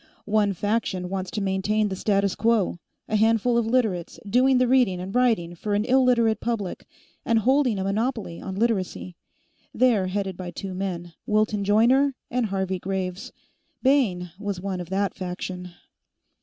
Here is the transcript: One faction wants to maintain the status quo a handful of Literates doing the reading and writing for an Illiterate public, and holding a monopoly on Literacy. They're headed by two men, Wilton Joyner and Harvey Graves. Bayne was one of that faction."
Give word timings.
One 0.25 0.53
faction 0.53 1.09
wants 1.09 1.29
to 1.29 1.41
maintain 1.41 1.89
the 1.89 1.95
status 1.95 2.33
quo 2.33 2.79
a 3.07 3.15
handful 3.17 3.55
of 3.55 3.67
Literates 3.67 4.19
doing 4.27 4.57
the 4.57 4.67
reading 4.67 4.99
and 4.99 5.13
writing 5.13 5.53
for 5.53 5.75
an 5.75 5.85
Illiterate 5.85 6.39
public, 6.39 6.87
and 7.23 7.37
holding 7.37 7.77
a 7.77 7.83
monopoly 7.83 8.41
on 8.41 8.55
Literacy. 8.55 9.15
They're 9.75 10.07
headed 10.07 10.35
by 10.37 10.49
two 10.49 10.73
men, 10.73 11.13
Wilton 11.27 11.63
Joyner 11.63 12.15
and 12.31 12.47
Harvey 12.47 12.79
Graves. 12.79 13.31
Bayne 13.83 14.31
was 14.39 14.59
one 14.59 14.79
of 14.81 14.89
that 14.89 15.13
faction." 15.13 15.69